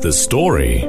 [0.00, 0.86] The story.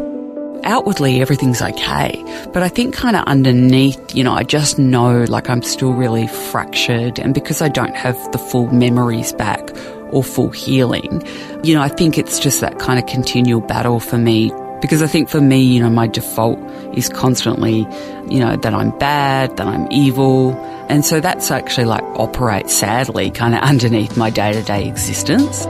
[0.65, 2.21] Outwardly, everything's okay.
[2.51, 6.27] But I think kind of underneath, you know, I just know like I'm still really
[6.27, 7.17] fractured.
[7.17, 9.71] And because I don't have the full memories back
[10.11, 11.25] or full healing,
[11.63, 14.51] you know, I think it's just that kind of continual battle for me.
[14.81, 16.59] Because I think for me, you know, my default
[16.93, 17.87] is constantly,
[18.29, 20.51] you know, that I'm bad, that I'm evil.
[20.89, 25.65] And so that's actually like operates sadly kind of underneath my day to day existence.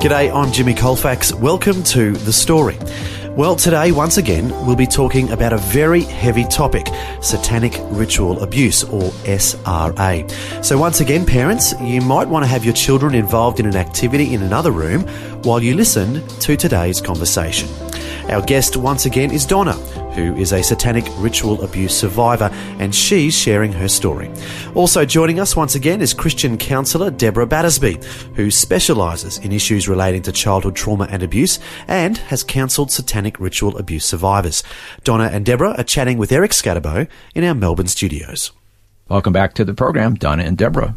[0.00, 1.32] G'day, I'm Jimmy Colefax.
[1.32, 2.78] Welcome to The Story.
[3.30, 6.88] Well, today, once again, we'll be talking about a very heavy topic
[7.22, 10.64] satanic ritual abuse, or SRA.
[10.64, 14.34] So, once again, parents, you might want to have your children involved in an activity
[14.34, 15.08] in another room
[15.42, 17.68] while you listen to today's conversation.
[18.28, 19.76] Our guest, once again, is Donna,
[20.16, 22.50] who is a satanic ritual abuse survivor,
[22.80, 24.30] and she's sharing her story.
[24.74, 27.98] Also joining us once again is Christian counsellor Deborah Battersby,
[28.34, 33.76] who specialises in issues relating to childhood trauma and abuse and has counselled satanic ritual
[33.76, 34.62] abuse survivors.
[35.04, 38.52] Donna and Deborah are chatting with Eric Skattebo in our Melbourne studios.
[39.08, 40.96] Welcome back to the program, Donna and Deborah.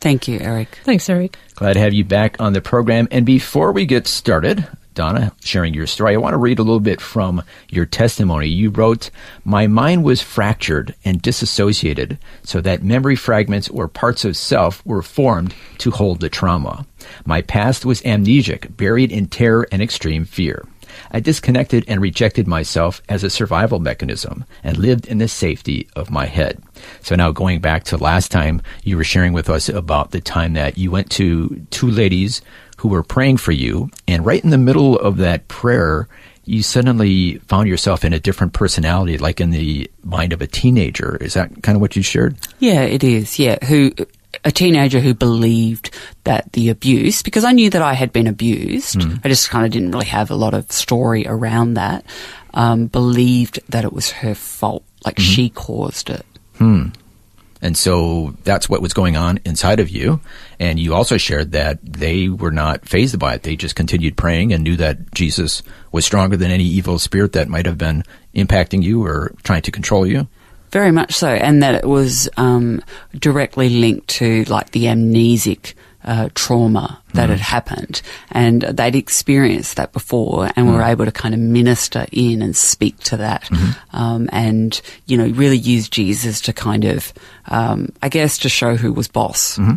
[0.00, 0.78] Thank you, Eric.
[0.84, 1.38] Thanks, Eric.
[1.54, 3.08] Glad to have you back on the program.
[3.10, 6.14] And before we get started, Donna, sharing your story.
[6.14, 8.48] I want to read a little bit from your testimony.
[8.48, 9.10] You wrote,
[9.44, 15.02] My mind was fractured and disassociated so that memory fragments or parts of self were
[15.02, 16.84] formed to hold the trauma.
[17.24, 20.66] My past was amnesic, buried in terror and extreme fear.
[21.10, 26.10] I disconnected and rejected myself as a survival mechanism and lived in the safety of
[26.10, 26.62] my head.
[27.02, 30.54] So now going back to last time, you were sharing with us about the time
[30.54, 32.40] that you went to two ladies
[32.76, 33.90] who were praying for you.
[34.06, 36.08] And right in the middle of that prayer,
[36.44, 41.16] you suddenly found yourself in a different personality, like in the mind of a teenager.
[41.16, 42.36] Is that kind of what you shared?
[42.60, 43.38] Yeah, it is.
[43.38, 43.64] Yeah.
[43.64, 43.92] Who,
[44.44, 45.90] a teenager who believed
[46.24, 49.20] that the abuse, because I knew that I had been abused, mm.
[49.24, 52.04] I just kind of didn't really have a lot of story around that,
[52.54, 55.32] um, believed that it was her fault, like mm-hmm.
[55.32, 56.24] she caused it.
[56.58, 56.88] Hmm.
[57.62, 60.20] And so that's what was going on inside of you.
[60.60, 63.42] And you also shared that they were not phased by it.
[63.42, 65.62] They just continued praying and knew that Jesus
[65.92, 69.72] was stronger than any evil spirit that might have been impacting you or trying to
[69.72, 70.28] control you.
[70.70, 71.28] Very much so.
[71.28, 72.82] And that it was um,
[73.14, 75.74] directly linked to like the amnesic
[76.06, 77.30] uh, trauma that mm.
[77.30, 80.72] had happened, and they'd experienced that before, and mm.
[80.72, 83.96] were able to kind of minister in and speak to that, mm-hmm.
[83.96, 87.12] um, and you know really use Jesus to kind of,
[87.46, 89.58] um, I guess, to show who was boss.
[89.58, 89.76] Mm-hmm.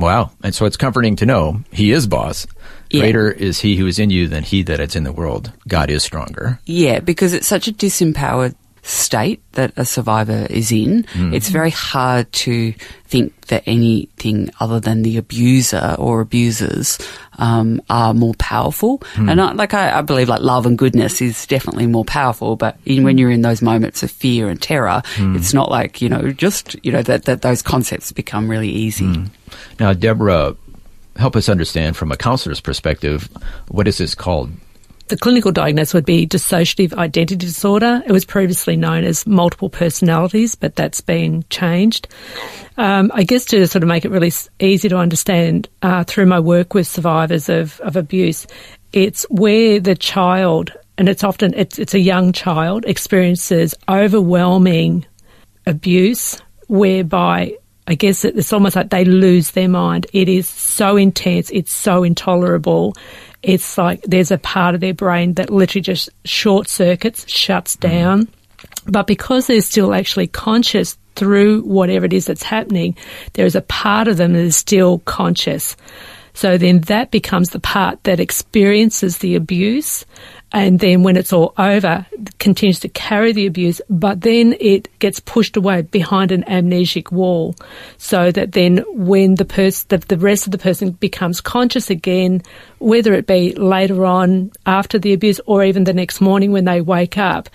[0.00, 0.30] Wow!
[0.42, 2.46] And so it's comforting to know He is boss.
[2.90, 3.02] Yeah.
[3.02, 5.52] Greater is He who is in you than He that is in the world.
[5.68, 6.58] God is stronger.
[6.66, 11.34] Yeah, because it's such a disempowered state that a survivor is in, mm.
[11.34, 12.72] it's very hard to
[13.04, 16.98] think that anything other than the abuser or abusers
[17.38, 18.98] um, are more powerful.
[19.14, 19.30] Mm.
[19.30, 22.56] And I, like I, I, believe, like love and goodness is definitely more powerful.
[22.56, 25.36] But in, when you're in those moments of fear and terror, mm.
[25.36, 29.06] it's not like you know just you know that that those concepts become really easy.
[29.06, 29.24] Hmm.
[29.78, 30.56] Now, Deborah,
[31.16, 33.28] help us understand from a counselor's perspective
[33.68, 34.50] what is this called
[35.10, 38.02] the clinical diagnosis would be dissociative identity disorder.
[38.06, 42.08] It was previously known as multiple personalities, but that's been changed.
[42.78, 46.40] Um, I guess to sort of make it really easy to understand uh, through my
[46.40, 48.46] work with survivors of, of abuse,
[48.92, 55.04] it's where the child, and it's often it's, it's a young child, experiences overwhelming
[55.66, 57.56] abuse, whereby
[57.86, 60.06] I guess it's almost like they lose their mind.
[60.12, 62.94] It is so intense, it's so intolerable
[63.42, 67.80] it's like there's a part of their brain that literally just short circuits, shuts mm.
[67.80, 68.28] down.
[68.86, 72.96] But because they're still actually conscious through whatever it is that's happening,
[73.32, 75.76] there is a part of them that is still conscious.
[76.34, 80.04] So then that becomes the part that experiences the abuse
[80.52, 82.04] and then when it's all over,
[82.38, 87.54] continues to carry the abuse, but then it gets pushed away behind an amnesic wall,
[87.98, 92.42] so that then when the person, the, the rest of the person becomes conscious again,
[92.78, 96.80] whether it be later on after the abuse or even the next morning when they
[96.80, 97.48] wake up,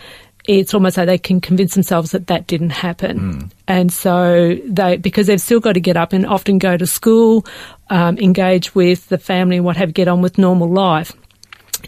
[0.48, 3.18] it's almost like they can convince themselves that that didn't happen.
[3.18, 3.48] Hmm.
[3.68, 7.46] And so they, because they've still got to get up and often go to school,
[7.90, 11.14] um, engage with the family and what have, get on with normal life.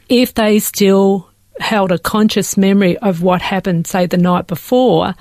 [0.10, 1.30] If they still
[1.60, 5.16] held a conscious memory of what happened, say, the night before,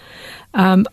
[0.55, 0.87] um,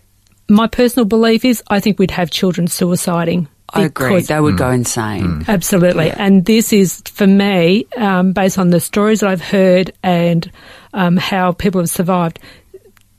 [0.50, 3.48] my personal belief is I think we'd have children suiciding.
[3.76, 4.22] I agree.
[4.22, 5.46] They would go insane.
[5.48, 6.08] Absolutely.
[6.08, 6.16] Yeah.
[6.20, 10.50] And this is, for me, um, based on the stories that I've heard and
[10.94, 12.40] um, how people have survived,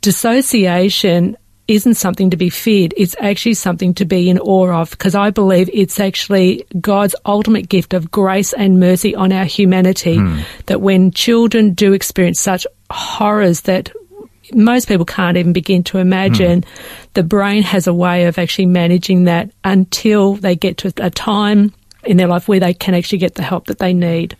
[0.00, 2.92] dissociation isn't something to be feared.
[2.96, 7.68] It's actually something to be in awe of because I believe it's actually God's ultimate
[7.68, 10.16] gift of grace and mercy on our humanity.
[10.16, 10.40] Hmm.
[10.66, 13.90] That when children do experience such horrors that
[14.52, 16.68] most people can't even begin to imagine, hmm.
[17.14, 21.72] the brain has a way of actually managing that until they get to a time
[22.04, 24.36] in their life where they can actually get the help that they need.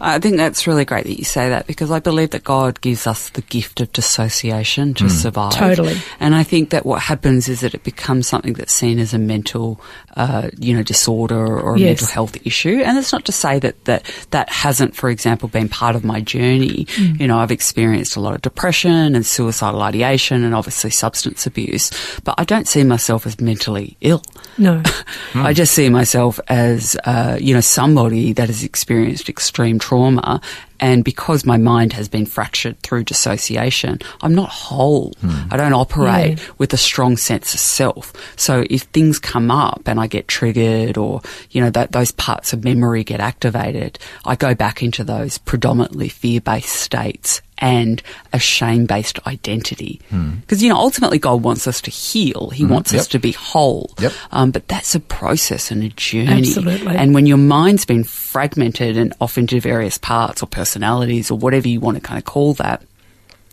[0.00, 3.06] I think that's really great that you say that because I believe that God gives
[3.06, 5.52] us the gift of dissociation to survive.
[5.52, 5.96] Totally.
[6.20, 9.18] And I think that what happens is that it becomes something that's seen as a
[9.18, 9.80] mental,
[10.16, 12.00] uh, you know, disorder or a Yes.
[12.00, 12.82] mental health issue.
[12.84, 16.20] And it's not to say that, that that hasn't, for example, been part of my
[16.20, 16.86] journey.
[16.98, 21.90] You know, I've experienced a lot of depression and suicidal ideation and obviously substance abuse,
[22.24, 24.22] but I don't see myself as mentally ill.
[24.58, 24.82] No.
[25.34, 30.40] I just see myself as, uh, you know, somebody that has experienced extreme trauma.
[30.80, 35.12] And because my mind has been fractured through dissociation, I'm not whole.
[35.20, 35.48] Hmm.
[35.50, 36.44] I don't operate Yeah.
[36.58, 38.12] with a strong sense of self.
[38.36, 41.20] So if things come up and I get triggered or,
[41.50, 46.08] you know, that those parts of memory get activated, I go back into those predominantly
[46.08, 48.02] fear-based states and
[48.32, 50.00] a shame-based identity.
[50.10, 52.50] Because, you know, ultimately God wants us to heal.
[52.50, 53.94] He wants us to be whole.
[54.00, 54.12] Yep.
[54.32, 56.38] Um, but that's a process and a journey.
[56.38, 56.96] Absolutely.
[56.96, 61.68] And when your mind's been fragmented and off into various parts or personalities or whatever
[61.68, 62.82] you want to kind of call that,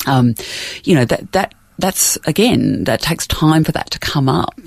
[0.08, 0.34] um,
[0.84, 4.60] you know, that, that, that's again, that takes time for that to come up.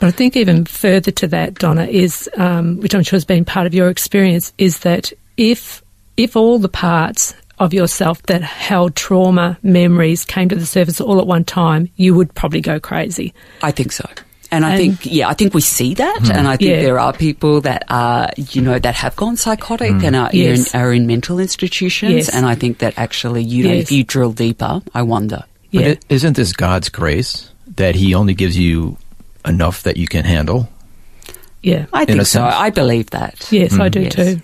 [0.00, 3.44] But I think even further to that, Donna, is um, which I'm sure has been
[3.44, 5.82] part of your experience, is that if
[6.16, 11.18] if all the parts of yourself that held trauma memories came to the surface all
[11.20, 13.34] at one time, you would probably go crazy.
[13.62, 14.08] I think so.
[14.50, 16.20] And I And- think, yeah, I think we see that.
[16.22, 16.32] Hmm.
[16.32, 16.80] And I think Yeah.
[16.80, 20.04] there are people that are, you know, that have gone psychotic hmm.
[20.04, 20.72] and are, Yes.
[20.72, 22.14] in, are in mental institutions.
[22.14, 22.28] Yes.
[22.30, 25.44] And I think that actually, you know, if you drill deeper, I wonder.
[25.70, 28.96] Yeah, But is isn't this God's grace that He only gives you
[29.44, 30.68] enough that you can handle?
[31.62, 32.24] yeah, I think so.
[32.24, 32.54] sense.
[32.54, 33.46] I believe that.
[33.50, 33.90] yes, I hmm.
[33.90, 34.14] do Yes.
[34.14, 34.40] too.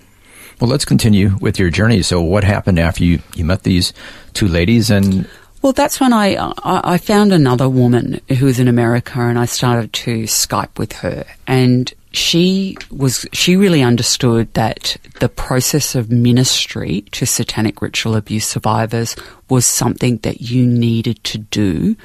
[0.59, 2.01] Well, let's continue with your journey.
[2.01, 3.93] So, what happened after you, you met these
[4.33, 4.89] two ladies?
[4.89, 5.27] And
[5.61, 9.91] Well, that's when I, I found another woman who was in America, and I started
[9.93, 17.01] to Skype with her, and she was she really understood that the process of ministry
[17.11, 19.15] to satanic ritual abuse survivors
[19.49, 21.95] was something that you needed to do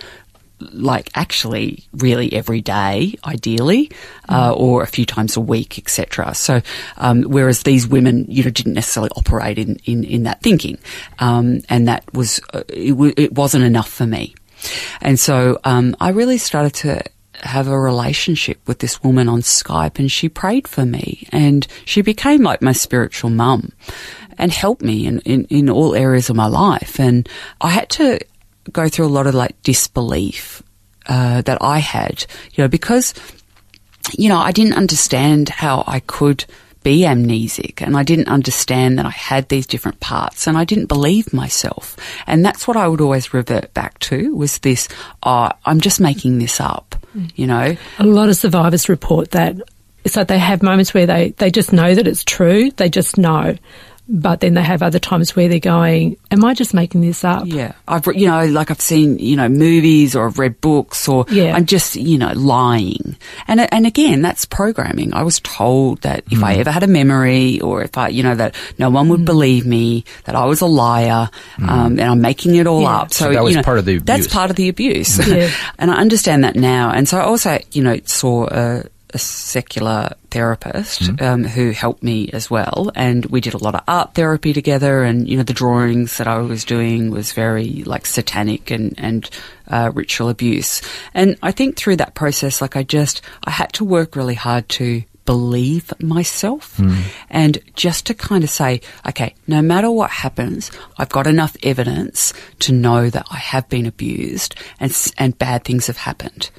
[0.60, 3.90] like actually really every day, ideally,
[4.28, 6.34] uh, or a few times a week, etc.
[6.34, 6.62] So,
[6.96, 10.78] um, whereas these women, you know, didn't necessarily operate in in, in that thinking,
[11.18, 14.34] um, and that was uh, it, w- it wasn't enough for me,
[15.00, 17.02] and so um, I really started to
[17.42, 22.02] have a relationship with this woman on Skype, and she prayed for me, and she
[22.02, 23.72] became like my spiritual mum,
[24.38, 27.28] and helped me in, in, in all areas of my life, and
[27.60, 28.20] I had to
[28.72, 30.62] go through a lot of like disbelief
[31.06, 33.14] uh, that I had, you know, because
[34.16, 36.44] you know I didn't understand how I could
[36.82, 40.86] be amnesic and I didn't understand that I had these different parts and I didn't
[40.86, 41.96] believe myself.
[42.26, 44.88] And that's what I would always revert back to was this,
[45.22, 46.96] oh, I'm just making this up,
[47.34, 47.76] you know?
[47.98, 49.56] A lot of survivors report that.
[50.02, 52.70] It's like they have moments where they, they just know that it's true.
[52.70, 53.58] They just know.
[54.12, 57.44] But then they have other times where they're going, Am I just making this up?
[57.46, 61.06] Yeah, I've re- you know like I've seen you know movies or I've read books
[61.06, 61.54] or Yeah.
[61.54, 65.14] I'm just you know lying and and again that's programming.
[65.14, 66.58] I was told that if I mm.
[66.58, 69.26] ever had a memory or if I you know that no one would mm.
[69.26, 71.68] believe me that I was a liar mm.
[71.68, 72.96] um, and I'm making it all Yeah.
[72.96, 73.14] up.
[73.14, 75.24] So, So that was you know, part of the That's part of the abuse.
[75.24, 75.50] Yeah.
[75.78, 76.90] and I understand that now.
[76.90, 82.30] And so I also you know saw a a secular therapist um, who helped me
[82.32, 85.02] as well, and we did a lot of art therapy together.
[85.02, 89.28] And you know, the drawings that I was doing was very like satanic and and
[89.68, 90.82] uh, ritual abuse.
[91.14, 94.68] And I think through that process, like I just I had to work really hard
[94.70, 96.80] to believe myself
[97.28, 102.32] and just to kind of say, okay, no matter what happens, I've got enough evidence
[102.60, 106.50] to know that I have been abused and and bad things have happened.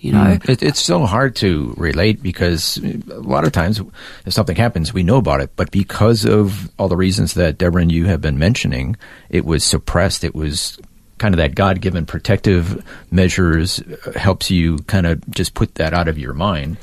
[0.00, 0.48] You know, mm.
[0.48, 3.80] it, it's so hard to relate because a lot of times
[4.24, 5.50] if something happens, we know about it.
[5.56, 8.96] But because of all the reasons that Deborah and you have been mentioning,
[9.28, 10.22] it was suppressed.
[10.22, 10.78] It was
[11.18, 15.92] kind of that God given protective measures uh, helps you kind of just put that
[15.92, 16.76] out of your mind.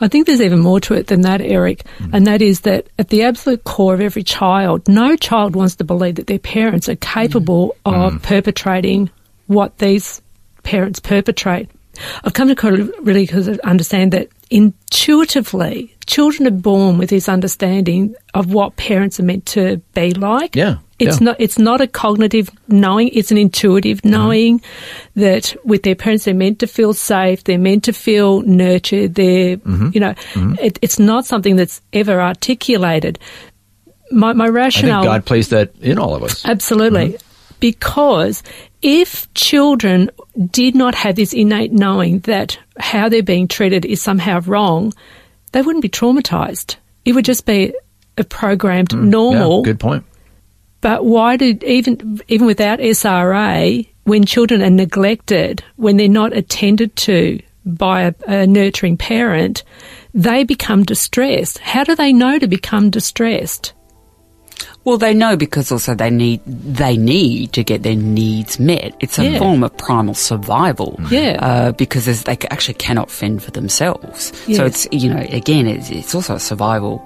[0.00, 2.14] I think there's even more to it than that, Eric, mm-hmm.
[2.14, 5.84] and that is that at the absolute core of every child, no child wants to
[5.84, 8.00] believe that their parents are capable mm-hmm.
[8.00, 8.24] of mm-hmm.
[8.24, 9.10] perpetrating
[9.46, 10.20] what these
[10.64, 11.70] parents perpetrate.
[12.24, 18.14] I've come to really because I understand that intuitively, children are born with this understanding
[18.34, 20.56] of what parents are meant to be like.
[20.56, 21.24] Yeah, It's yeah.
[21.24, 24.10] not it's not a cognitive knowing, it's an intuitive uh-huh.
[24.10, 24.62] knowing
[25.16, 29.56] that with their parents they're meant to feel safe, they're meant to feel nurtured, they're
[29.56, 29.90] mm-hmm.
[29.92, 30.54] you know, mm-hmm.
[30.60, 33.18] it, it's not something that's ever articulated.
[34.10, 36.44] My my I think rationale God placed that in all of us.
[36.44, 37.14] Absolutely.
[37.14, 37.28] Mm-hmm.
[37.62, 38.42] Because
[38.82, 40.10] if children
[40.50, 44.92] did not have this innate knowing that how they're being treated is somehow wrong,
[45.52, 46.74] they wouldn't be traumatized.
[47.04, 47.72] It would just be
[48.18, 49.58] a programmed hmm, normal.
[49.58, 50.04] Yeah, good point.
[50.80, 56.96] But why did even even without SRA, when children are neglected, when they're not attended
[56.96, 59.62] to by a, a nurturing parent,
[60.12, 61.58] they become distressed.
[61.58, 63.72] How do they know to become distressed?
[64.84, 68.94] Well, they know because also they need they need to get their needs met.
[69.00, 69.38] It's a Yeah.
[69.38, 70.98] form of primal survival.
[71.10, 71.38] Yeah.
[71.40, 74.32] uh, because they actually cannot fend for themselves.
[74.54, 77.00] So it's you know again it's, it's also a survival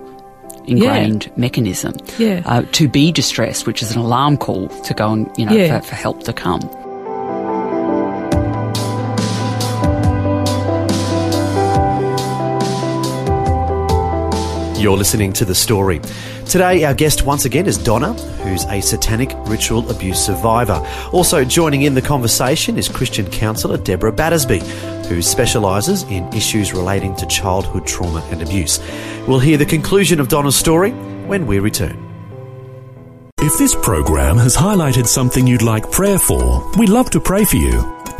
[0.66, 1.94] ingrained mechanism.
[2.18, 2.42] Yeah.
[2.44, 5.80] Uh, to be distressed, which is an alarm call to go and you know Yeah.
[5.80, 6.60] for, for help to come.
[14.78, 16.00] You're listening to The Story.
[16.44, 20.86] Today, our guest once again is Donna, who's a satanic ritual abuse survivor.
[21.12, 24.60] Also joining in the conversation is Christian counsellor Deborah Battersby,
[25.08, 28.78] who specialises in issues relating to childhood trauma and abuse.
[29.26, 30.90] We'll hear the conclusion of Donna's story
[31.26, 32.02] when we return.
[33.38, 37.56] If this program has highlighted something you'd like prayer for, we'd love to pray for
[37.56, 37.95] you.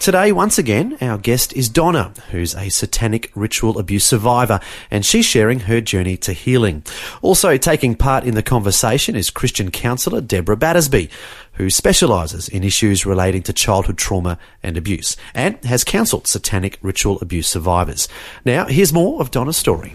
[0.00, 4.60] Today, once again, our guest is Donna, who's a satanic ritual abuse survivor,
[4.92, 6.84] and she's sharing her journey to healing.
[7.20, 11.10] Also taking part in the conversation is Christian counsellor Deborah Battersby,
[11.54, 17.18] who specialises in issues relating to childhood trauma and abuse, and has counselled satanic ritual
[17.20, 18.08] abuse survivors.
[18.44, 19.94] Now, here's more of Donna's story.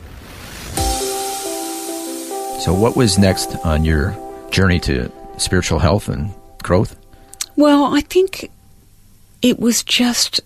[2.60, 4.16] So, what was next on your
[4.52, 6.98] journey to spiritual health and growth?
[7.56, 8.52] Well, I think
[9.44, 10.42] it was just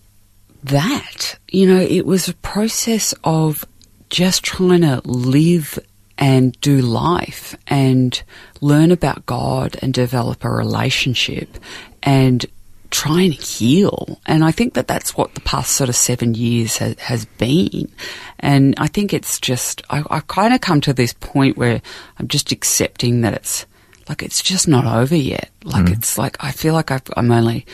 [0.64, 1.38] that.
[1.48, 3.64] You know, it was a process of
[4.10, 5.80] just trying to live
[6.18, 8.22] and do life and
[8.60, 11.58] learn about God and develop a relationship
[12.02, 12.44] and
[12.90, 14.20] try and heal.
[14.26, 17.92] And I think that that's what the past sort of seven years has, has been.
[18.40, 21.82] And I think it's just, I, I kind of come to this point where
[22.18, 23.66] I'm just accepting that it's
[24.10, 25.50] like, it's just not over yet.
[25.64, 25.94] Like, mm.
[25.94, 27.66] it's like, I feel like I've, I'm only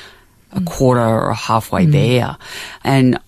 [0.54, 2.38] a quarter or halfway there.
[2.84, 3.20] And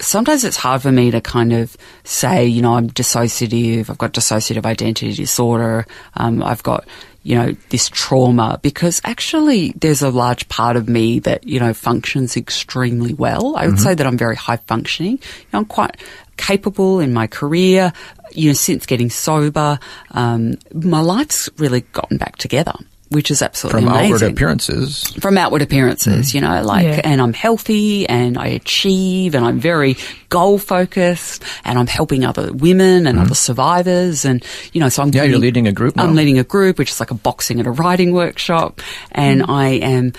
[0.00, 4.12] sometimes it's hard for me to kind of say, you know, I'm dissociative, I've got
[4.12, 6.86] dissociative identity disorder, um, I've got,
[7.22, 11.72] you know, this trauma, because actually there's a large part of me that, you know,
[11.72, 13.56] functions extremely well.
[13.56, 15.12] I would say that I'm very high functioning.
[15.12, 15.96] You know, I'm quite
[16.36, 17.92] capable in my career.
[18.32, 19.78] You know, since getting sober,
[20.10, 22.74] um, my life's really gotten back together.
[23.10, 27.00] Which is absolutely From outward appearances, from outward appearances, you know, like, Yeah.
[27.04, 29.96] and I'm healthy and I achieve and I'm very
[30.30, 34.42] goal focused and I'm helping other women and other survivors and,
[34.72, 35.10] you know, so I'm.
[35.12, 36.04] Yeah, you're leading a group now.
[36.04, 38.80] I'm leading a group, which is like a boxing and a writing workshop
[39.12, 39.48] and Mm.
[39.50, 40.12] I am,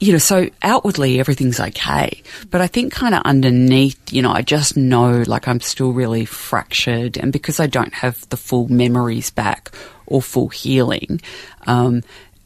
[0.00, 2.22] you know, so outwardly everything's okay.
[2.50, 6.24] But I think kind of underneath, you know, I just know like I'm still really
[6.24, 9.70] fractured and because I don't have the full memories back
[10.06, 11.20] or full healing,
[11.66, 12.02] um,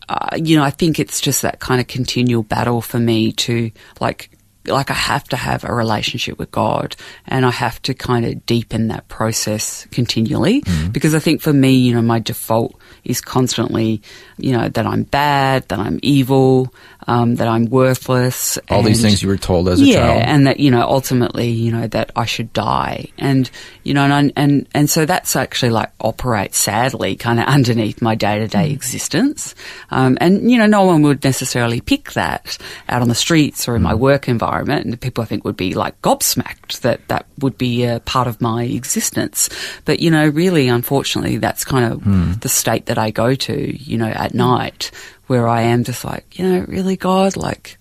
[0.09, 3.71] uh, you know, I think it's just that kind of continual battle for me to
[4.01, 4.31] like,
[4.69, 6.97] like I have to have a relationship with God
[7.27, 11.73] and I have to kind of deepen that process continually because I think for me,
[11.73, 14.03] you know, my default is constantly,
[14.37, 16.73] you know, that I'm bad, that I'm evil,
[17.07, 18.59] um, that I'm worthless.
[18.71, 20.23] all these things you were told as a yeah, child.
[20.27, 23.51] and that you know ultimately you know that I should die, and
[23.83, 28.15] you know, and and and so that's actually like operates sadly kind of underneath my
[28.15, 29.55] day to day existence,
[29.91, 32.59] um, and you know, no one would necessarily pick that
[32.89, 33.85] out on the streets or in Mm.
[33.85, 34.49] my work environment.
[34.59, 38.27] Environment, and people I think would be like gobsmacked that that would be a part
[38.27, 39.49] of my existence.
[39.85, 42.33] But you know, really, unfortunately, that's kind of hmm.
[42.41, 44.91] the state that I go to, you know, at night,
[45.27, 47.79] where I am just like, you know, really, God, like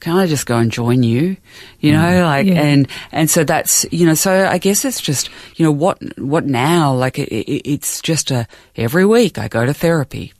[0.00, 1.36] can I just go and join you?
[1.78, 2.24] You know, hmm.
[2.24, 2.62] like, Yeah.
[2.62, 6.46] and, and so that's, you know, so I guess it's just, you know, what, what
[6.46, 6.94] now?
[6.94, 8.46] Like, it, it, it's just a,
[8.76, 10.32] every week I go to therapy.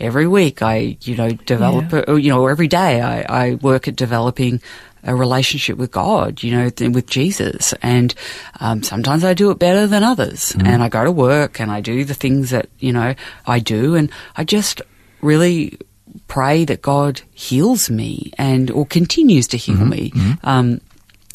[0.00, 2.04] Every week I, you know, develop, Yeah.
[2.08, 4.60] a, you know, every day I, I work at developing
[5.04, 7.72] a relationship with God, you know, th- with Jesus.
[7.82, 8.14] And
[8.60, 10.54] um, sometimes I do it better than others.
[10.58, 13.14] And I go to work and I do the things that, you know,
[13.46, 13.94] I do.
[13.94, 14.82] And I just
[15.20, 15.78] really
[16.26, 20.12] pray that God heals me and or continues to heal me.
[20.42, 20.80] Um,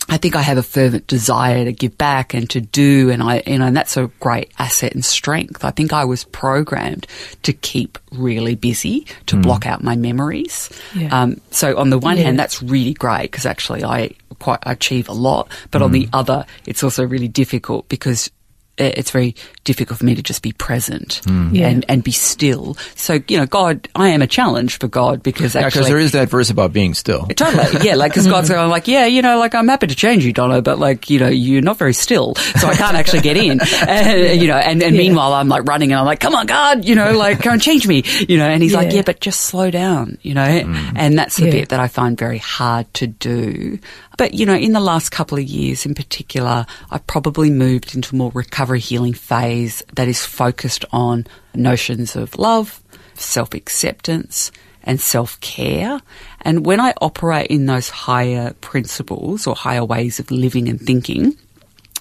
[0.10, 3.42] I think I have a fervent desire to give back and to do, and I,
[3.48, 5.64] you know, and that's a great asset and strength.
[5.64, 7.08] I think I was programmed
[7.44, 10.70] to keep really busy, to block out my memories.
[10.94, 11.22] Yeah.
[11.22, 12.24] Um, so on the one Yeah.
[12.24, 16.46] hand, that's really great because actually I quite achieve a lot, but on the other,
[16.66, 18.30] it's also really difficult because
[18.80, 21.54] Eh, it's very difficult for me to just be present hmm.
[21.54, 21.68] Yeah.
[21.68, 22.76] and, and be still.
[22.96, 25.70] So, you know, God, I am a challenge for God because actually.
[25.82, 27.28] because there is that verse about being still.
[27.36, 27.94] Totally, yeah.
[27.94, 30.64] Like, because God's going, like, yeah, you know, like I'm happy to change you, Donna,
[30.64, 33.60] but like, you know, you're not very still, so I can't actually get in.
[33.84, 36.86] And, you know, and, and meanwhile, I'm like running, and I'm like, come on, God,
[36.86, 38.48] you know, like, come and change me, you know.
[38.48, 38.98] And he's like, Yeah.
[38.98, 40.62] yeah, but just slow down, you know.
[40.62, 40.96] Hmm.
[40.96, 41.52] And that's the Yeah.
[41.52, 43.78] bit that I find very hard to do.
[44.18, 48.16] But you know, in the last couple of years, in particular, I've probably moved into
[48.16, 52.82] a more recovery healing phase that is focused on notions of love,
[53.16, 54.52] self acceptance,
[54.84, 56.00] and self care.
[56.42, 61.38] And when I operate in those higher principles or higher ways of living and thinking,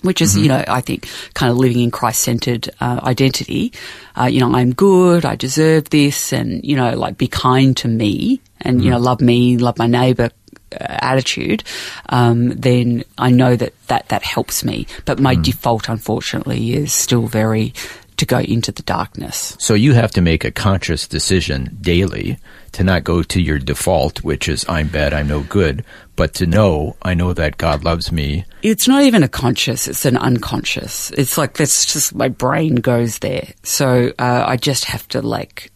[0.02, 3.72] which is, you know, I think kind of living in Christ centered uh, identity.
[4.18, 7.88] Uh, you know, I'm good, I deserve this, and, you know, like be kind to
[7.88, 10.30] me and, you know, love me, love my neighbor.
[10.72, 11.64] Uh, attitude,
[12.08, 14.86] um, then I know that, that that helps me.
[15.04, 17.74] But my default, unfortunately, is still very
[18.16, 19.56] to go into the darkness.
[19.58, 22.38] So you have to make a conscious decision daily
[22.70, 26.46] to not go to your default, which is I'm bad, I'm no good, but to
[26.46, 28.44] know I know that God loves me.
[28.62, 31.10] It's not even a conscious, it's an unconscious.
[31.12, 33.48] It's like that's just my brain goes there.
[33.64, 35.71] So uh, I just have to like.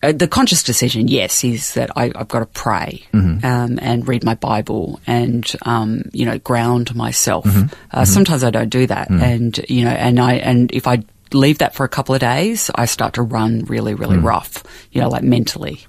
[0.00, 4.22] Uh, the conscious decision, yes, is that I, I've got to pray um, and read
[4.22, 7.44] my Bible and um, you know ground myself.
[7.90, 11.58] Uh, Sometimes I don't do that, and you know, and I and if I leave
[11.58, 14.62] that for a couple of days, I start to run really, really rough.
[14.92, 15.84] You know, like mentally.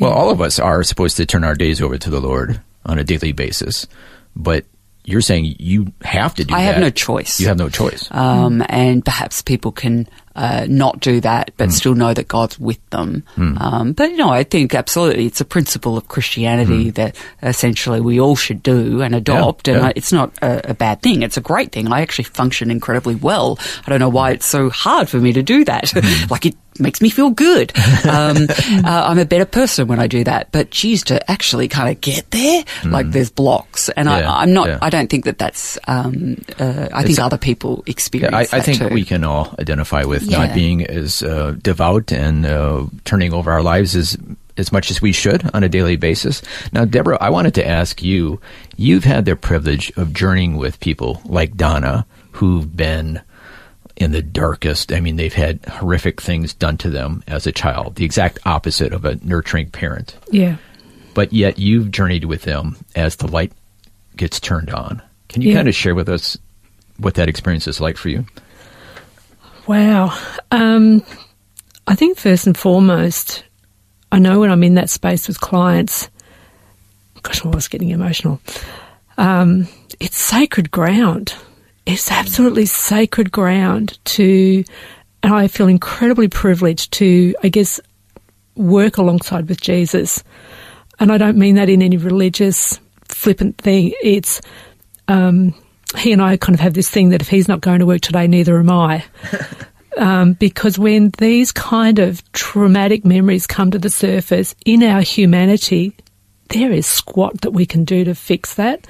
[0.00, 2.98] Well, all of us are supposed to turn our days over to the Lord on
[2.98, 3.86] a daily basis,
[4.34, 4.64] but
[5.04, 6.58] you're saying you have to do that.
[6.58, 6.74] I that.
[6.74, 7.38] have no choice.
[7.40, 8.08] You have no choice.
[8.10, 10.08] um, and perhaps people can
[10.40, 13.24] uh, not do that, but still know that God's with them.
[13.58, 18.36] Um, but no, I think absolutely it's a principle of Christianity that essentially we all
[18.36, 19.88] should do and adopt, and yeah.
[19.88, 21.22] I, it's not a, a bad thing.
[21.22, 21.92] It's a great thing.
[21.92, 23.58] I actually function incredibly well.
[23.86, 25.92] I don't know why it's so hard for me to do that.
[26.30, 27.72] like it makes me feel good.
[28.00, 28.46] Um,
[28.84, 30.50] uh, I'm a better person when I do that.
[30.52, 34.52] But geez, to actually kind of get there, like there's blocks, and Yeah, I, I'm
[34.54, 34.68] not.
[34.68, 34.78] yeah.
[34.80, 35.78] I don't think that that's.
[35.86, 38.32] Um, uh, I think other people experience.
[38.32, 38.88] Yeah, I, I think too.
[38.88, 43.62] we can all identify with not being as uh, devout and uh, turning over our
[43.62, 44.16] lives as
[44.56, 46.42] as much as we should on a daily basis.
[46.72, 48.40] Now, Deborah, I wanted to ask you:
[48.76, 53.20] You've had the privilege of journeying with people like Donna, who've been
[54.00, 54.92] in the darkest.
[54.92, 58.92] I mean, they've had horrific things done to them as a child, the exact opposite
[58.92, 60.16] of a nurturing parent.
[60.30, 60.56] Yeah.
[61.14, 63.52] But yet, you've journeyed with them as the light
[64.16, 65.02] gets turned on.
[65.28, 65.56] Can you Yeah.
[65.56, 66.36] kind of share with us
[66.96, 68.24] what that experience is like for you?
[69.66, 70.16] Wow.
[70.50, 71.02] Um,
[71.86, 73.44] I think first and foremost,
[74.10, 76.08] I know when I'm in that space with clients,
[77.22, 78.40] gosh, I was getting emotional.
[79.18, 79.68] Um,
[80.00, 81.34] it's sacred ground.
[81.86, 84.64] It's absolutely sacred ground to,
[85.22, 87.80] and I feel incredibly privileged to, I guess,
[88.54, 90.22] work alongside with Jesus.
[90.98, 93.92] And I don't mean that in any religious, flippant thing.
[94.02, 94.40] It's,
[95.08, 95.54] um,
[95.96, 98.02] he and I kind of have this thing that if he's not going to work
[98.02, 99.04] today, neither am I.
[99.96, 105.96] um, because when these kind of traumatic memories come to the surface in our humanity,
[106.50, 108.86] there is squat that we can do to fix that.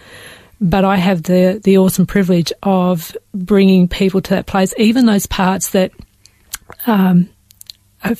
[0.60, 5.26] But I have the the awesome privilege of bringing people to that place, even those
[5.26, 5.90] parts that
[6.86, 7.28] um,
[8.04, 8.16] are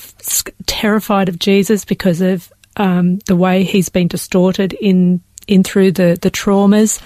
[0.65, 6.17] terrified of Jesus because of um, the way he's been distorted in in through the
[6.19, 6.99] the traumas,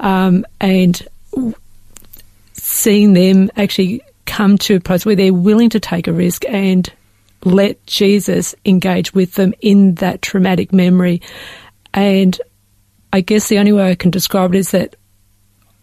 [0.00, 1.06] um, and
[2.52, 6.92] seeing them actually come to a place where they're willing to take a risk and
[7.44, 11.22] let Jesus engage with them in that traumatic memory,
[11.94, 12.38] and
[13.12, 14.96] I guess the only way I can describe it is that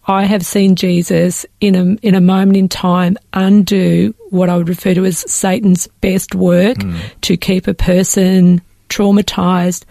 [0.06, 4.68] I have seen Jesus in a in a moment in time undo what I would
[4.68, 6.78] refer to as Satan's best work
[7.22, 9.86] to keep a person traumatized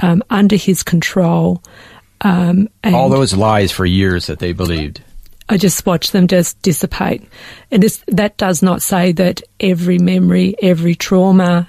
[0.00, 1.62] um, under his control.
[2.20, 5.02] Um, and All those lies for years that they believed.
[5.48, 7.26] I just watch them just dissipate.
[7.70, 11.68] And this, that does not say that every memory, every trauma,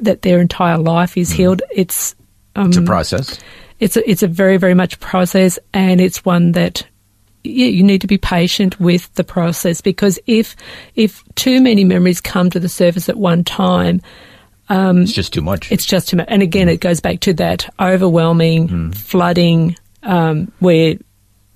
[0.00, 1.62] that their entire life is healed.
[1.70, 2.16] It's
[2.56, 3.38] um, It's a process.
[3.80, 6.86] It's a, it's a very very much process, and it's one that
[7.42, 10.54] yeah, you need to be patient with the process because if
[10.94, 14.00] if too many memories come to the surface at one time,
[14.68, 15.72] um, It's just too much.
[15.72, 16.26] it's just too much.
[16.28, 16.72] And again, mm.
[16.72, 18.94] it goes back to that overwhelming mm.
[18.94, 20.96] flooding um, where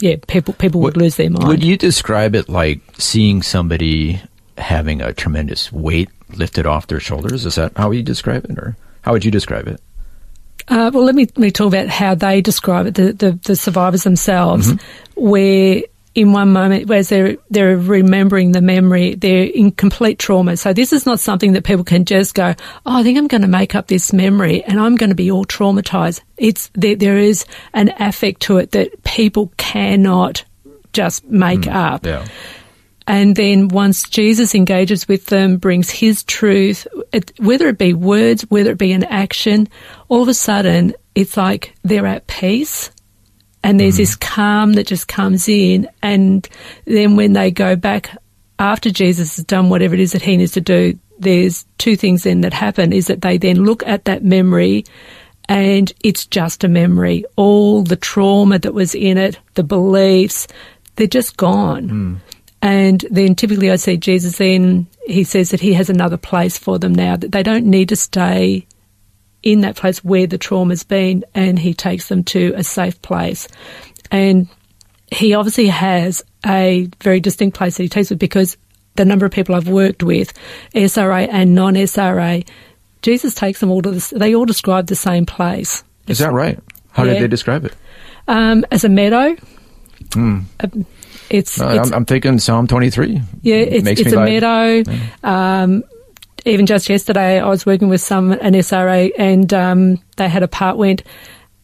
[0.01, 1.49] yeah, people people would lose their mind.
[1.49, 4.21] Would you describe it like seeing somebody
[4.59, 7.47] having a tremendous weight lifted off their shoulders?
[7.47, 9.81] Is that how you describe it, or how would you describe it?
[10.69, 13.57] Uh, well, let me, let me talk about how they describe it, the, the, the
[13.57, 14.73] survivors themselves,
[15.15, 15.83] where
[16.15, 20.57] in one moment, whereas they're, they're remembering the memory, they're in complete trauma.
[20.57, 22.55] So this is not something that people can just go,
[22.87, 25.31] oh, I think I'm going to make up this memory and I'm going to be
[25.31, 26.21] all traumatized.
[26.37, 30.45] It's, there, there is an affect to it that people cannot
[30.93, 32.07] just make up.
[32.07, 32.27] Yeah.
[33.07, 38.43] And then once Jesus engages with them, brings his truth, it, whether it be words,
[38.49, 39.69] whether it be an action,
[40.09, 42.91] all of a sudden it's like they're at peace.
[43.63, 44.35] And there's this mm-hmm.
[44.35, 45.89] calm that just comes in.
[46.03, 46.47] And
[46.85, 48.17] then when they go back
[48.59, 52.25] after Jesus has done whatever it is that he needs to do, there's two things
[52.25, 54.85] then that happen is that they then look at that memory
[55.49, 57.25] and it's just a memory.
[57.37, 60.47] All the trauma that was in it, the beliefs,
[60.97, 61.89] they're just gone.
[61.89, 62.34] Mm.
[62.65, 66.79] And then typically I see Jesus then, he says that he has another place for
[66.79, 68.67] them now, that they don't need to stay
[69.43, 73.49] in that place where the trauma's been, and he takes them to a safe place.
[74.11, 74.49] And
[75.13, 78.57] he obviously has a very distinct place that he takes it because
[78.97, 80.33] the number of people I've worked with,
[80.75, 82.49] SRA and non SRA,
[83.03, 85.85] Jesus takes them all to this, they all describe the same place.
[86.07, 86.59] Is that right?
[86.93, 87.13] How Yeah.
[87.13, 87.75] did they describe it?
[88.27, 89.37] Um, as a meadow,
[90.17, 90.47] um,
[91.31, 93.21] it's, Uh, it's I'm, I'm thinking Psalm 23.
[93.43, 94.87] Yeah, it's, Makes it's me a glad.
[94.87, 94.91] meadow.
[95.23, 95.85] Um,
[96.45, 100.49] even just yesterday, I was working with some an SRA, and um, they had a
[100.49, 101.03] part went,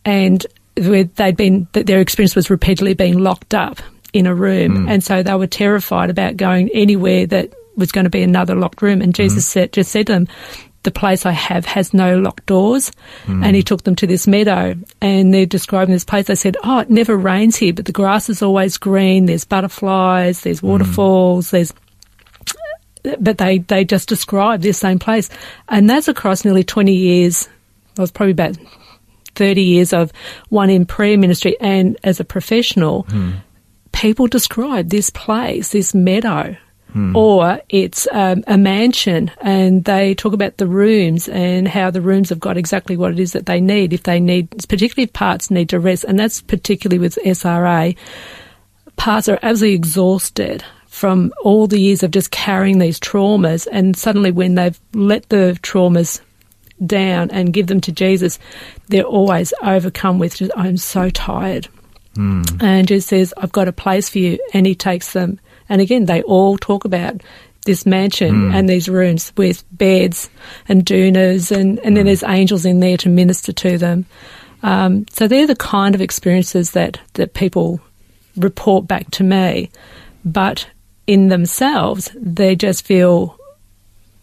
[0.05, 0.45] and
[0.77, 3.81] where they'd been their experience was repeatedly being locked up
[4.13, 8.11] in a room, and so they were terrified about going anywhere that was going to
[8.11, 9.03] be another locked room.
[9.03, 10.29] And Jesus said, just said to them.
[10.83, 12.91] The place I have has no locked doors.
[13.27, 13.45] Hmm.
[13.45, 16.27] And he took them to this meadow and they're describing this place.
[16.27, 19.27] They said, Oh, it never rains here, but the grass is always green.
[19.27, 20.69] There's butterflies, there's hmm.
[20.69, 21.73] waterfalls, there's
[23.03, 25.31] but they, they just describe this same place.
[25.69, 27.49] And that's across nearly 20 years.
[27.97, 28.57] Well, was probably about
[29.35, 30.13] 30 years of
[30.49, 33.03] one in prayer ministry and as a professional.
[33.05, 33.31] Hmm.
[33.93, 36.57] People describe this place, this meadow.
[37.15, 42.31] Or it's um, a mansion, and they talk about the rooms and how the rooms
[42.31, 43.93] have got exactly what it is that they need.
[43.93, 47.97] If they need, particularly if parts need to rest, and that's particularly with SRA,
[48.97, 54.33] parts are absolutely exhausted from all the years of just carrying these traumas and suddenly
[54.33, 56.21] when they've let the traumas
[56.85, 58.39] down and give them to Jesus,
[58.89, 61.69] they're always overcome with just, I'm so tired.
[62.61, 64.39] And Jesus says, I've got a place for you.
[64.53, 65.39] And he takes them.
[65.71, 67.23] And again, they all talk about
[67.65, 68.55] this mansion hmm.
[68.55, 70.29] and these rooms with beds
[70.69, 72.09] and doonas and, and then hmm.
[72.09, 74.05] there's angels in there to minister to them.
[74.63, 77.81] Um, so they're the kind of experiences that, that people
[78.37, 79.71] report back to me.
[80.25, 80.69] But
[81.07, 83.39] in themselves, they just feel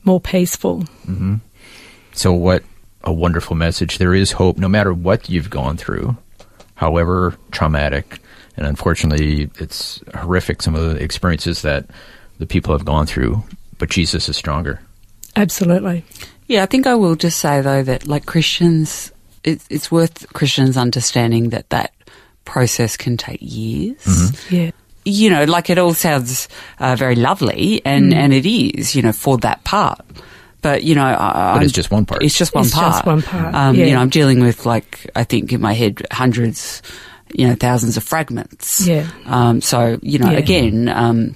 [0.04, 0.82] more peaceful.
[1.08, 1.36] Mm-hmm.
[2.14, 2.64] So, what
[3.04, 3.98] a wonderful message.
[3.98, 6.18] There is hope no matter what you've gone through,
[6.78, 8.20] however traumatic.
[8.56, 11.86] And unfortunately, it's horrific, some of the experiences that
[12.40, 13.44] the people have gone through,
[13.78, 14.80] but Jesus is stronger.
[15.36, 16.04] Absolutely.
[16.48, 19.12] Yeah, I think I will just say though that like Christians,
[19.44, 21.94] it, it's worth Christians understanding that that
[22.46, 24.50] process can take years.
[24.52, 24.72] Yeah.
[25.06, 26.48] You know, like it all sounds
[26.80, 27.82] uh, very lovely, Mm.
[27.86, 30.02] and and it is, you know, for that part.
[30.62, 32.24] But you know, I, But it's just one part.
[32.24, 32.94] It's just one It's part.
[32.94, 33.86] just one part, Um, yeah.
[33.86, 36.82] You know, I'm dealing with like I think in my head hundreds,
[37.34, 38.86] you know, thousands of fragments.
[38.88, 39.08] Yeah.
[39.26, 40.38] Um, so you know, Yeah.
[40.40, 41.36] again, um,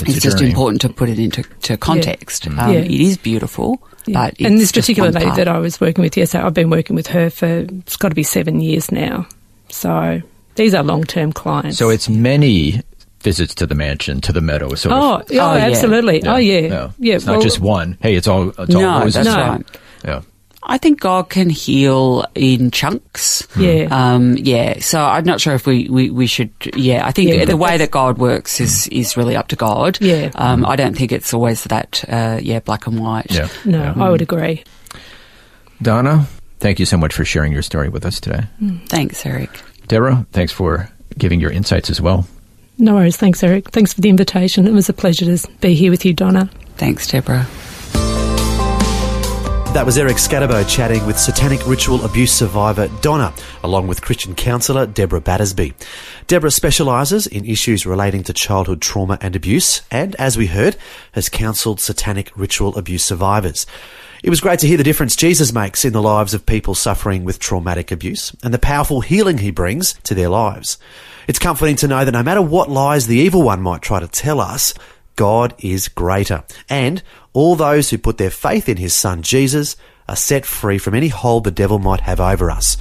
[0.00, 0.50] It's it's, just journey.
[0.50, 2.46] important to put it into to context.
[2.48, 2.80] Um, Yeah.
[2.80, 4.14] It is beautiful, Yeah.
[4.30, 5.36] but and it's this just particular one lady part.
[5.36, 8.14] that I was working with, yes, I've been working with her for it's got to
[8.14, 9.26] be seven years now.
[9.68, 10.22] So
[10.56, 11.78] these are long term clients.
[11.78, 12.80] So, it's many
[13.24, 14.74] visits to the mansion, to the meadow.
[14.76, 15.64] So, oh, if- yeah, Oh, yeah.
[15.66, 16.22] absolutely.
[16.24, 17.14] Oh, yeah, yeah.
[17.16, 17.98] It's not just one.
[18.00, 18.50] Hey, it's all.
[18.50, 19.14] It's all No, roses.
[19.24, 19.42] that's No.
[19.42, 19.66] right.
[20.04, 20.20] Yeah.
[20.66, 23.46] I think God can heal in chunks.
[23.58, 23.86] Yeah.
[23.90, 24.78] Um, yeah.
[24.80, 27.76] So I'm not sure if we, we, we should, yeah, I think Yeah, the way
[27.76, 29.98] that God works is, is really up to God.
[30.00, 30.30] Yeah.
[30.36, 33.26] Um, I don't think it's always that, uh, yeah, black and white.
[33.30, 33.48] Yeah.
[33.66, 33.94] No, Yeah.
[34.02, 34.64] I would agree.
[35.82, 36.26] Donna,
[36.60, 38.44] thank you so much for sharing your story with us today.
[38.88, 39.50] Thanks, Eric.
[39.88, 42.26] Deborah, thanks for giving your insights as well.
[42.78, 43.16] No worries.
[43.16, 43.70] Thanks, Eric.
[43.70, 44.66] Thanks for the invitation.
[44.66, 46.50] It was a pleasure to be here with you, Donna.
[46.76, 47.46] Thanks, Deborah.
[49.74, 53.34] That was Eric Skattebo chatting with satanic ritual abuse survivor Donna,
[53.64, 55.74] along with Christian counsellor Deborah Battersby.
[56.28, 60.76] Deborah specialises in issues relating to childhood trauma and abuse, and as we heard,
[61.12, 63.66] has counselled satanic ritual abuse survivors.
[64.24, 67.24] It was great to hear the difference Jesus makes in the lives of people suffering
[67.24, 70.78] with traumatic abuse and the powerful healing he brings to their lives.
[71.28, 74.08] It's comforting to know that no matter what lies the evil one might try to
[74.08, 74.72] tell us,
[75.14, 76.42] God is greater.
[76.70, 77.02] And
[77.34, 79.76] all those who put their faith in his son Jesus
[80.08, 82.78] are set free from any hold the devil might have over us.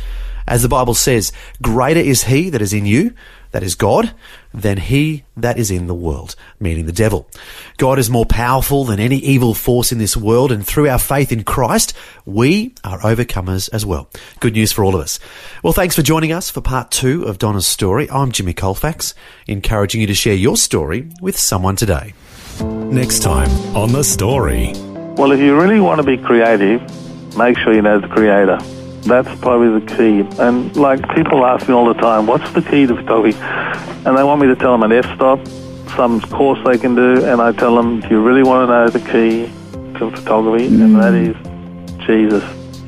[0.47, 3.15] As the Bible says, greater is he that is in you,
[3.53, 4.13] that is God,
[4.53, 7.29] than he that is in the world, meaning the devil.
[7.77, 11.31] God is more powerful than any evil force in this world, and through our faith
[11.31, 11.93] in Christ,
[12.25, 14.09] we are overcomers as well.
[14.39, 15.19] Good news for all of us.
[15.63, 18.09] Well, thanks for joining us for part two of Donna's story.
[18.09, 19.13] I'm Jimmy Colefax,
[19.47, 22.13] encouraging you to share your story with someone today.
[22.59, 24.73] Next time on The Story.
[25.15, 26.81] Well, if you really want to be creative,
[27.37, 28.57] make sure you know the creator.
[29.05, 30.25] That's probably the key.
[30.41, 33.37] And like people ask me all the time, what's the key to photography?
[34.05, 35.45] And they want me to tell them an f-stop,
[35.95, 38.89] some course they can do, and I tell them, do you really want to know
[38.89, 39.51] the key
[39.99, 40.67] to photography?
[40.67, 40.99] And mm-hmm.
[40.99, 41.35] that is
[42.05, 42.43] Jesus.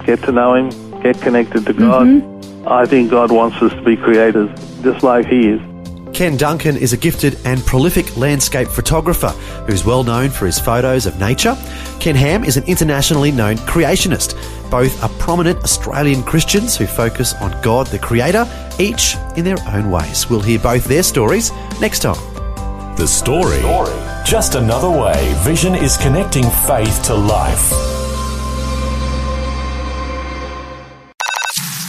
[0.06, 0.69] Get to know him,
[1.01, 2.08] get connected to God.
[2.08, 2.67] Mm-hmm.
[2.67, 4.49] I think God wants us to be creators,
[4.82, 5.74] just like he is.
[6.15, 9.32] Ken Duncan is a gifted and prolific landscape photographer
[9.67, 11.58] who's well known for his photos of nature.
[11.99, 14.34] Ken Ham is an internationally known creationist.
[14.71, 18.47] Both are prominent Australian Christians who focus on God the Creator,
[18.80, 20.30] each in their own ways.
[20.30, 21.51] We'll hear both their stories
[21.82, 22.15] next time.
[22.95, 23.60] The Story.
[24.25, 27.94] Just another way Vision is connecting faith to life.